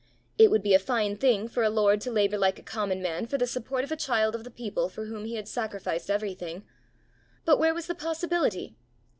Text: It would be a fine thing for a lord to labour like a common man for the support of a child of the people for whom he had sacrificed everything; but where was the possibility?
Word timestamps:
It 0.39 0.49
would 0.49 0.63
be 0.63 0.73
a 0.73 0.79
fine 0.79 1.15
thing 1.15 1.47
for 1.47 1.61
a 1.61 1.69
lord 1.69 2.01
to 2.01 2.11
labour 2.11 2.39
like 2.39 2.57
a 2.57 2.63
common 2.63 3.03
man 3.03 3.27
for 3.27 3.37
the 3.37 3.45
support 3.45 3.83
of 3.83 3.91
a 3.91 3.95
child 3.95 4.33
of 4.33 4.43
the 4.43 4.49
people 4.49 4.89
for 4.89 5.05
whom 5.05 5.25
he 5.25 5.35
had 5.35 5.47
sacrificed 5.47 6.09
everything; 6.09 6.63
but 7.45 7.59
where 7.59 7.75
was 7.75 7.85
the 7.85 7.93
possibility? 7.93 8.75